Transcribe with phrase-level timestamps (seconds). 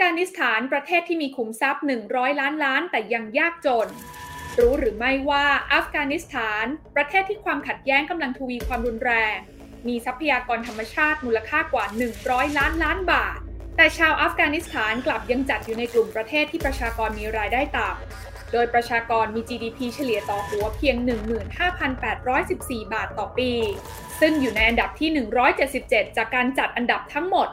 [0.00, 3.88] กานิสถานประเทศที่มีขุมทรัพย์ 100 ล้านล้าน แต่ยังยากจน
[4.58, 6.64] รู้หรือไม่ว่าอัฟกานิสถาน
[6.96, 9.36] ประเทศที่ความขัดแย้งกำลังทวีความรุนแรง
[9.88, 11.84] มีทรัพยากรธรรมชาติมูลค่ากว่า
[12.20, 13.38] 100 ล้านล้านบาท
[13.76, 20.96] แต่ชาวอัฟกานิสถานกลับยังจัดอยู่ในกลุ่มประเทศที่ประชากรมีรายได้ต่ำโดยประชากรมี GDP เฉลี่ยต่อหัวเพียง
[21.74, 23.50] 15,814 บาทต่อปี
[24.20, 25.10] ซึ่งอยู่ในอันดับที่
[25.64, 27.48] 177 จากการจัดอันดับทั้งหมด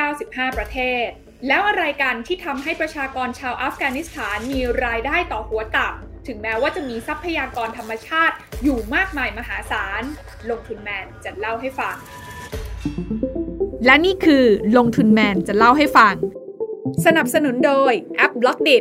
[0.00, 1.06] 195 ประเทศ
[1.48, 10.02] แล้วอะไรกันที่ทำให้ประชากรชาวอัฟกานิสถานมีรายได้ต่อหัวต่ำถึงแม้ว่าจะมีทรัพยากรธรรมชาติอยู่มากมายมหาศาล
[10.50, 11.96] ลงทุนแมนจะเล่าให้ฟัง
[13.86, 14.44] และนี่คือ
[14.76, 16.14] ลงทุนแมนจะเล่าให้ฟัง
[17.04, 18.76] สนับสนุนโดยแอป b l o อกดิ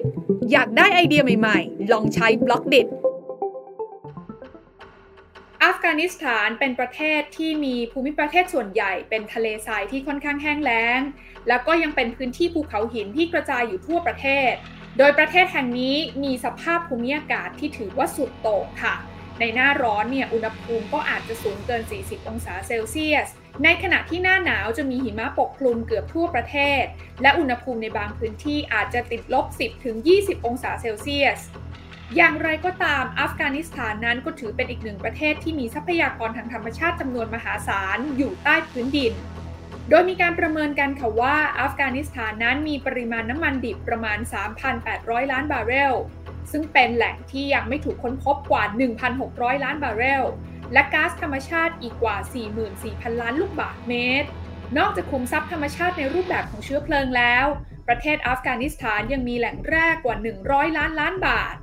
[0.52, 2.82] อยากได้ไอเดียใหม่ๆ ลองใช้ b l o อกดิ
[5.64, 11.00] อัฟกานิสถานเป็นประเทศที่มีภูมิประเทศส่วนใหญ่เป็นทะเลทรายที่ค่อนข้างแห้งแล้ง
[11.48, 14.52] แล้วก็ยังเป็นพื้นที่ภูเขาหินที่กระจายอยู่ทั่วประเทศ
[14.98, 18.96] โดยประเทศแห่งนี้มีสภาพภูมิอากาศที่ถือว่าสุดโต่งค่ะ
[19.40, 23.28] ในหน้าร้อนเนี่ยอุณหภูมิก็อาจจะสูงเกิน 40 องศาเซลเซียส
[23.64, 26.84] ในขณะที่หน้าหนาวจะมีหิมะปกคลุมเกือบทั่วประเทศ
[27.22, 31.40] และอุณหภูมิในบางพื้นที่อาจจะติดลบ 10ถึง20 องศาเซลเซียส
[32.16, 39.14] อย่างไรก็ตามอัฟกานิสถานนั้นก็ถือเป็นอีกหนึ่งประเทศที่มีทรัพยากรทางธรรมชาติจำนวนมหาศาลอยู่ใต้พื้นดิน
[39.90, 44.20] โดยมีการประเมินกันค่ะว่าอัฟกานิสถานนั้นมีปริมาณน้ำมันดิบประมาณ
[44.76, 45.94] 3,800 ล้านบาร์เรล
[46.52, 48.64] ซึ่งเป็นแหล่งที่ยังไม่ถูกค้นพบกว่า
[49.14, 50.24] 1,600 ล้านบาร์เรล
[50.74, 52.16] และก๊าซธรรมชาติอีกกว่า
[52.70, 54.30] 44,000 ล้านลูกบาศก์เมตร
[54.78, 57.46] นอกจากขุมทรัพย์ธรรมชาติในรูปแบบของเชื้อเพลิงแล้ว
[57.88, 60.16] ประเทศอัฟกานิสถานยังมีแหล่งแร่กว่า
[60.48, 61.56] 100 ล้านล้านบาท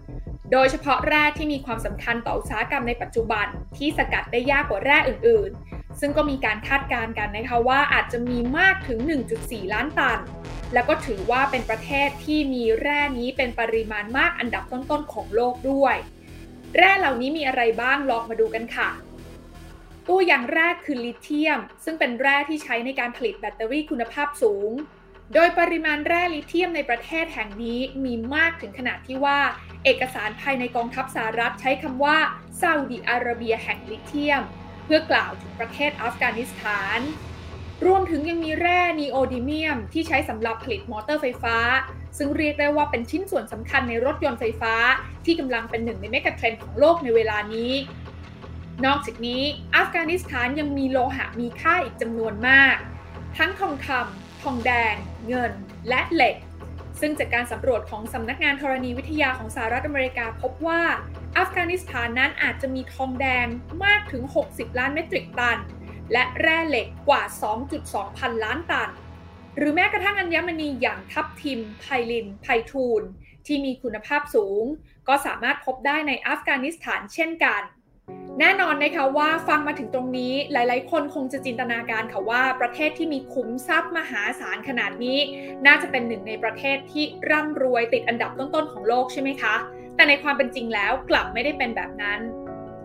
[0.53, 8.99] โดยเฉพาะแร่ที่มีความสำคัญต่ออุตสาหกรรมในปัจจุบันที่สกัดได้ยากกว่าแร่อื่น ๆ ซึ่งก็มีการคาดการณ์กันนะคะว่าอาจจะมีมากถึง
[9.37, 10.21] 1.4 ล้านตัน
[10.75, 15.97] แล้วก็ถือว่าเป็นประเทศที่มีแร่นี้เป็นปริมาณมากอันดับต้น ๆ ของโลกด้วย
[16.77, 18.91] แร่เหล่านี้มีอะไรบ้างลองมาดูกันค่ะ
[20.09, 24.73] ตัวอย่างแรกคือลิเธียม ซึ่งเป็นแร่ที่ใช้ในการผลิตแบตเตอรี่คุณภาพสูง
[25.35, 29.39] โดยปริมาณแร่ลิเธียมในประเทศแห่งนี้มีมากถึงขนาดที่ว่า
[29.85, 32.19] เอกสารภายในกองทัพสหรัฐใช้คำว่า
[32.61, 34.43] ซาอุดิอาระเบียแห่งลิเธียม
[34.85, 37.01] เพื่อกล่าวถึงประเทศอัฟกานิสถาน
[37.87, 41.57] รวมถึงยังมีแร่นีโอดิเมียม ที่ใช้สำหรับผลิตมอเตอร์ไฟฟ้า
[42.19, 44.75] ซึ่งเรียกได้ว่าเป็นชิ้นส่วนสำคัญในรถยนต์ไฟฟ้า
[45.25, 47.73] ที่กำลังเป็นหนึ่งใน megatrend ของโลกในเวลานี้
[48.87, 49.43] นอกจากนี้
[49.77, 52.77] อัฟกานิสถานยังมีโลหะมีค่าอีกจำนวนมาก
[53.37, 54.95] ทั้งทองคำ ทองแดง
[55.29, 55.53] เงิน
[55.89, 56.37] และเหล็ก
[57.01, 60.83] ซึ่งจากการสำรวจของสำนักงานธรณีวิทยาของสหรัฐอเมริกาพบว่า
[61.39, 63.47] อัฟกานิสถานนั้นอาจจะมีทองแดง
[63.85, 65.59] มากถึง 60 ล้านเมตริกตัน
[66.13, 67.23] และแร่เหล็กกว่า
[67.71, 68.91] 2.2 พันล้านตัน
[69.57, 73.03] หรือแม้กระทั่งอัญมณีอย่างทับทิม ไพลิน ไพทูล
[73.47, 74.65] ที่มีคุณภาพสูง
[75.09, 77.63] ก็สามารถพบได้ในอัฟกานิสถานเช่นกัน
[78.41, 85.19] แน่นอนนะคะว่าฟังมาถึงตรงนี้หลาย ๆ คนคงจะจินตนาการค่ะว่าประเทศที่มีคุ้มทรัพย์มหาศาลขนาดนี้
[85.67, 89.55] น่าจะเป็นหนึ่งในประเทศที่ร่ำรวยติดอันดับต้น ๆ ของโลกใช่ไหมคะ
[89.97, 92.21] แต่ในความเป็นจริงแล้วกลับไม่ได้เป็นแบบนั้น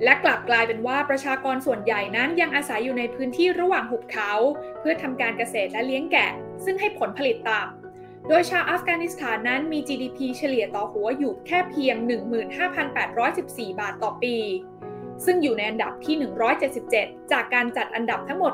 [0.03, 4.31] และกลับกลายเป็นว่าประชากรส่วนใหญ่นั้นยังอาศัยอยู่ในพื้นที่ระหว่างหุบเขา
[4.79, 6.31] เพื่อทำการเกษตรและเลี้ยงแกะ
[6.65, 11.95] ซึ่งให้ผลผลิตต่ำโดยชาวอัฟกานิสถานนั้นมี GDP เฉลี่ยต่อหัวอยู่แค่เพียง
[13.07, 14.35] 15,814 บาทต่อปี
[15.25, 16.15] ซึ่งอยู่ในอันดับที่
[16.73, 18.53] 177 จากการจัดอันดับทั้งหมด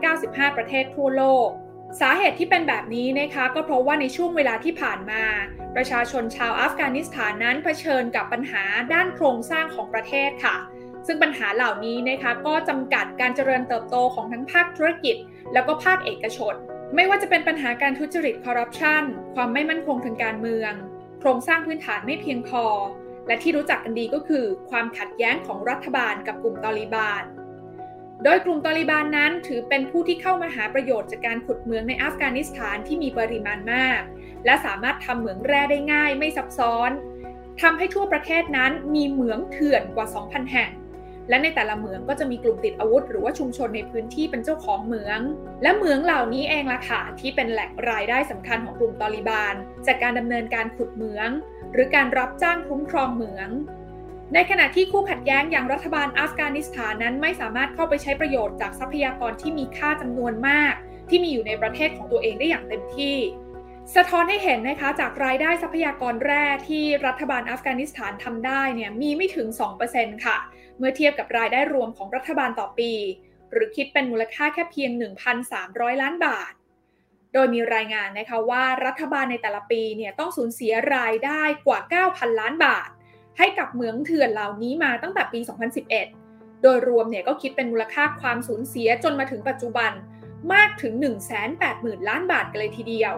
[0.00, 1.48] 195 ประเทศทั่วโลก
[2.00, 5.22] สาเหตุที่เป็นแบบนี้นะคะก็เพราะว่าในช่วงเวลาที่ผ่านมา
[5.76, 10.56] ประชาชนชาวอัฟกานิสถานนั้นเผชิญกับปัญหาด้านโครงสร้างของประเทศค่ะ
[11.06, 15.16] ซึ่งปัญหาเหล่านี้นะคะก็จำกัดการเจริญเติบโตของทั้งภาคธุรกิจ
[15.52, 16.54] แล้วก็ภาคเอกชน
[16.94, 19.02] ไม่ว่าจะเป็นปัญหาการทุจริตคอร์รัปชัน
[19.34, 20.72] ความไม่มั่นคงทางการเมือง
[21.20, 22.64] โครงสร้างพื้นฐานไม่เพียงพอ
[23.26, 27.22] และที่รู้จักกันดีก็คือความขัดแย้งของรัฐบาลกับกลุ่มตอลิบาน
[28.24, 34.00] โดยกลุ่มตอลิบานนั้นถือเป็นผู้ที่เข้ามาหาประโยชน์จากการขุดเหมืองในอัฟกานิสถานที่มีปริมาณมาก
[34.44, 36.90] และสามารถทำเหมืองแร่ได้ง่ายไม่ซับซ้อน
[37.62, 40.70] ทำให้ทั่วประเทศนั้นมีเหมืองเถื่อนกว่า 2,000 แห่ง
[41.28, 45.20] และในแต่ละเหมืองก็จะมีกลุ่มติดอาวุธ หรือว่าชุมชนในพื้นที่เป็นเจ้าของเหมือง
[45.62, 49.54] และเหมืองเหล่านี้เองล่ะค่ะที่เป็นแหล่งรายได้สำคัญของกลุ่มตอลิบาน
[49.86, 51.28] จากการดำเนินการขุดเหมือง
[51.72, 53.50] หรือการรับจ้างคุ้มครองเหมือง
[54.34, 60.74] ในขณะที่คู่ขัดแย้งอย่างรัฐบาลอัฟกานิสถานนั้นไม่สามารถเข้าไปใช้ประโยชน์จากทรัพยากรที่มีค่าจำนวนมาก
[61.08, 63.16] ที่มีอยู่ในประเทศของตัวเองได้อย่างเต็มที่
[63.96, 69.48] สะท้อนให้เห็นนะคะจากรายได้ทรัพยากรแร่ที่รัฐบาลอัฟกานิสถานทำได้เนี่ยมีไม่ถึง
[69.86, 70.36] 2%ค่ะ
[70.78, 72.92] เมื่อเทียบกับรายได้รวมของรัฐบาลต่อปี
[73.52, 74.90] หรือคิดเป็นมูลค่าแค่เพียง
[75.46, 76.52] 1,300 ล้านบาท
[77.38, 81.78] โดยมีรายงานนะคะว่ารัฐบาลในแต่ละปีเนี่ยต้องสูญเสียรายได้กว่า
[82.10, 82.88] 9,000 ล้านบาท
[83.38, 85.40] ให้กับเหมืองเถื่อนเหล่านี้มาตั้งแต่ปี
[86.00, 89.92] 2011 โดยรวมเนี่ยก็คิดเป็นมูลค่าความสูญเสียจนมาถึงปัจจุบัน
[90.52, 90.92] มากถึง
[91.50, 93.14] 180,000 ล้านบาทกันเลยทีเดียว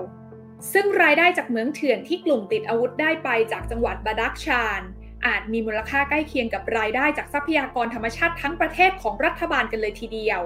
[0.73, 4.81] ซึ่งรายได้จากเหมืองเถื่อนที่กลุ่มติดอาวุธได้ไปจากจังหวัดบาดักชาน
[5.27, 10.41] อาจมีมูลค่าใกล้เคียงกับรายได้จากทรัพยากรธรรมชาติทั้งประเทศของรัฐบาลกันเลยทีเดียว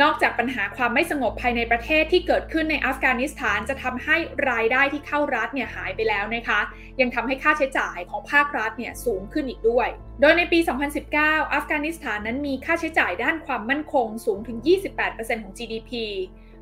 [0.00, 4.16] นอกจากปัญหาความไม่สงบภายในประเทศที่เกิดขึ้นในอัฟกานิสถานจะทำให้
[4.50, 6.60] รายได้ที่เข้ารัฐเนี่ยหายไปแล้วนะคะ
[7.00, 9.88] ยังทำให้ค่าใช้จ่ายของภาครัฐเนี่ยสูงขึ้นอีกด้วย
[10.20, 10.58] โดยในปี
[11.06, 14.58] 2019 อัฟกานิสถานนั้นมีค่าใช้จ่ายด้านความมั่นคงสูงถึง
[15.02, 15.92] 28%ของ GDP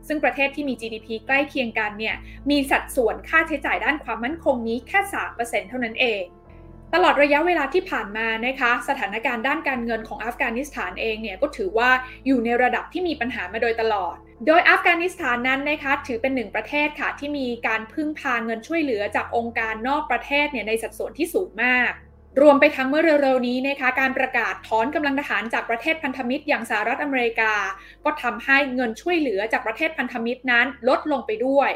[0.08, 2.16] ซึ่งประเทศที่มี GDP ใกล้เคียงกันเนี่ย
[2.50, 5.00] มีสัดส่วนค่าใช้จ่ายด้านความมั่นคงนี้แค่
[5.34, 6.22] 3%เท่านั้นเอง
[6.94, 11.90] ตลอดระยะเวลาที่ผ่านมานะคะสถานการณ์ด้านการเงินของอัฟกานิสถานเองเนี่ยก็ถือว่า
[12.26, 14.16] อยู่ในระดับที่มีปัญหามาโดยตลอด
[14.46, 21.92] โดยอัฟกานิสถานนั้นนะคะถือเป็นหนึ่งประเทศค่ะที่มีการพึ่งพาเงินช่วยเหลือจากองค์การนอกประเทศเนี่ยในสัดส่วนที่สูงมาก
[22.40, 27.52] รวมไปทั้งเมื่อเร็วๆนี้นะคะการประกาศถอนกำลังทหารจากประเทศพันธมิตรอย่างสหรัฐอเมริกา
[28.04, 31.70] ก็ทำให้เงินช่วยเหลือจากประเทศพันธมิตรนั้นลดลงไปด้วย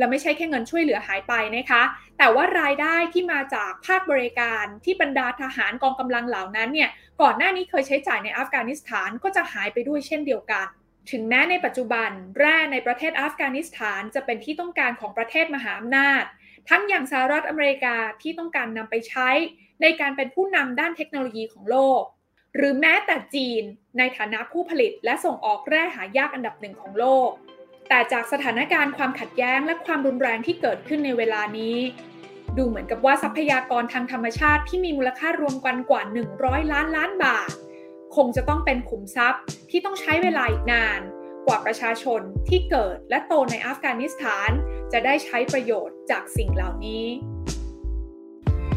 [0.00, 1.82] และไม่ใช่แค่เงินช่วยเหลือหายไปนะคะ
[2.18, 6.90] แต่ว่ารายได้ที่มาจากภาคบริการที่บรรดาทหารกองกำลังเหล่านั้นเนี่ย
[7.22, 10.66] ก่อนหน้านี้เคยใช้จ่ายในอัฟกานิสถานก็จะหายไปด้วยเช่นเดียวกัน
[11.10, 16.24] ถึงแม้ในปัจจุบัน แร่ในประเทศอัฟกานิสถานจะเป็นที่ต้องการของประเทศมหาอำนาจ
[16.68, 19.28] ทั้งอย่างสหรัฐอเมริกาที่ต้องการนำไปใช้
[19.82, 22.02] ในการเป็นผู้นำด้านเทคโนโลยีของโลก
[22.56, 23.62] หรือแม้แต่จีน
[23.98, 27.30] ในฐานะผู้ผลิตและส่งออกแร่หายากอันดับหนึ่งของโลก
[27.92, 31.76] แต่จากสถานการณ์ความขัดแย้งและความรุนแรงที่เกิดขึ้นในเวลานี้
[32.56, 36.02] ดูเหมือนกับว่าทรัพยากรทางธรรมชาติที่มีมูลค่ารวมกันกว่า
[36.36, 37.50] 100 ล้านล้านบาท
[38.16, 41.00] คงจะต้องเป็นขุมทรัพย์ที่ต้องใช้เวลาอีกนาน
[41.46, 44.50] กว่าประชาชนที่เกิดและโตในอัฟกานิสถาน
[44.92, 47.06] จะได้ใช้ประโยชน์จากสิ่งเหล่านี้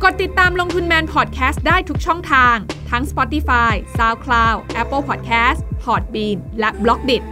[0.04, 2.56] กดติดตามลงทุนแมนพอดแคสต์ได้ทุกช่องทาง
[2.90, 7.24] ทั้ง Spotify, SoundCloud, Apple Podcast, Podbean และ b l o k d i t